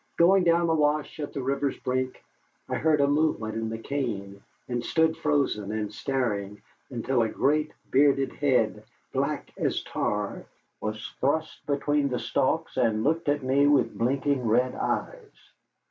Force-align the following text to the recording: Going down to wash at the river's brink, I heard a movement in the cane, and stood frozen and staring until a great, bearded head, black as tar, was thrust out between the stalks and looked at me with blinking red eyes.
Going 0.17 0.43
down 0.43 0.65
to 0.65 0.73
wash 0.73 1.19
at 1.19 1.31
the 1.31 1.43
river's 1.43 1.77
brink, 1.77 2.23
I 2.67 2.73
heard 2.73 3.01
a 3.01 3.07
movement 3.07 3.53
in 3.53 3.69
the 3.69 3.77
cane, 3.77 4.41
and 4.67 4.83
stood 4.83 5.15
frozen 5.15 5.71
and 5.71 5.93
staring 5.93 6.59
until 6.89 7.21
a 7.21 7.29
great, 7.29 7.71
bearded 7.91 8.33
head, 8.33 8.83
black 9.13 9.51
as 9.57 9.83
tar, 9.83 10.45
was 10.79 11.13
thrust 11.19 11.59
out 11.69 11.73
between 11.77 12.09
the 12.09 12.17
stalks 12.17 12.77
and 12.77 13.03
looked 13.03 13.29
at 13.29 13.43
me 13.43 13.67
with 13.67 13.95
blinking 13.95 14.47
red 14.47 14.73
eyes. 14.73 15.51